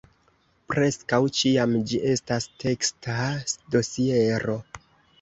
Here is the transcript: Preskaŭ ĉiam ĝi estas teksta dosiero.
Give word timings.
Preskaŭ 0.71 1.19
ĉiam 1.41 1.77
ĝi 1.93 2.01
estas 2.15 2.49
teksta 2.65 3.23
dosiero. 3.79 4.61